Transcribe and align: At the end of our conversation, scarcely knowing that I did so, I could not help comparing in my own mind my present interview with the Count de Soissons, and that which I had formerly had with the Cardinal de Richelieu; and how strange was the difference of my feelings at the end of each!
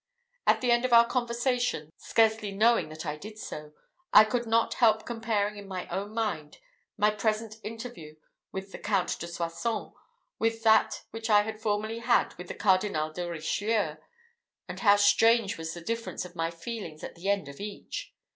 At 0.47 0.61
the 0.61 0.71
end 0.71 0.83
of 0.83 0.93
our 0.93 1.05
conversation, 1.05 1.91
scarcely 1.95 2.51
knowing 2.51 2.89
that 2.89 3.05
I 3.05 3.15
did 3.17 3.37
so, 3.37 3.73
I 4.11 4.23
could 4.23 4.47
not 4.47 4.73
help 4.73 5.05
comparing 5.05 5.57
in 5.57 5.67
my 5.67 5.87
own 5.89 6.11
mind 6.15 6.57
my 6.97 7.11
present 7.11 7.57
interview 7.63 8.15
with 8.51 8.71
the 8.71 8.79
Count 8.79 9.19
de 9.19 9.27
Soissons, 9.27 9.91
and 10.39 10.51
that 10.63 11.03
which 11.11 11.29
I 11.29 11.43
had 11.43 11.61
formerly 11.61 11.99
had 11.99 12.35
with 12.39 12.47
the 12.47 12.55
Cardinal 12.55 13.13
de 13.13 13.29
Richelieu; 13.29 13.97
and 14.67 14.79
how 14.79 14.95
strange 14.95 15.59
was 15.59 15.75
the 15.75 15.81
difference 15.81 16.25
of 16.25 16.35
my 16.35 16.49
feelings 16.49 17.03
at 17.03 17.13
the 17.13 17.29
end 17.29 17.47
of 17.47 17.59
each! 17.59 18.11